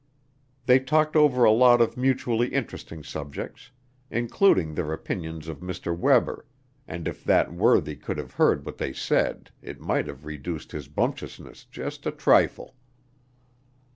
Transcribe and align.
They 0.65 0.79
talked 0.79 1.15
over 1.15 1.43
a 1.43 1.51
lot 1.51 1.79
of 1.79 1.95
mutually 1.95 2.47
interesting 2.47 3.03
subjects, 3.03 3.69
including 4.09 4.73
their 4.73 4.91
opinions 4.91 5.47
of 5.47 5.59
Mr. 5.59 5.95
Webber, 5.95 6.47
and 6.87 7.07
if 7.07 7.23
that 7.23 7.53
worthy 7.53 7.95
could 7.95 8.17
have 8.17 8.33
heard 8.33 8.65
what 8.65 8.79
they 8.79 8.93
said 8.93 9.51
it 9.61 9.79
might 9.79 10.07
have 10.07 10.25
reduced 10.25 10.71
his 10.71 10.87
bumptiousness 10.87 11.65
just 11.65 12.07
a 12.07 12.11
trifle. 12.11 12.73